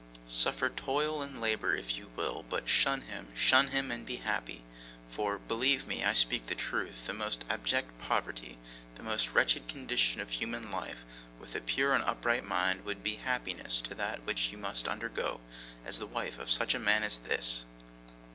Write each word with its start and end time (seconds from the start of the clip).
Suffer 0.25 0.69
toil 0.69 1.21
and 1.21 1.39
labour 1.39 1.75
if 1.75 1.95
you 1.95 2.09
will, 2.15 2.43
but 2.49 2.67
shun 2.67 3.01
him, 3.01 3.27
shun 3.35 3.67
him, 3.67 3.91
and 3.91 4.03
be 4.03 4.15
happy. 4.15 4.63
For, 5.11 5.37
believe 5.37 5.85
me, 5.85 6.03
I 6.03 6.13
speak 6.13 6.47
the 6.47 6.55
truth; 6.55 7.05
the 7.05 7.13
most 7.13 7.45
abject 7.51 7.95
poverty, 7.99 8.57
the 8.95 9.03
most 9.03 9.33
wretched 9.33 9.67
condition 9.67 10.19
of 10.19 10.31
human 10.31 10.71
life, 10.71 11.05
with 11.39 11.53
a 11.53 11.61
pure 11.61 11.93
and 11.93 12.03
upright 12.03 12.45
mind, 12.47 12.83
would 12.83 13.03
be 13.03 13.17
happiness 13.17 13.79
to 13.83 13.93
that 13.93 14.23
which 14.23 14.51
you 14.51 14.57
must 14.57 14.87
undergo 14.87 15.39
as 15.85 15.99
the 15.99 16.07
wife 16.07 16.39
of 16.39 16.51
such 16.51 16.73
a 16.73 16.79
man 16.79 17.03
as 17.03 17.19
this! 17.19 17.65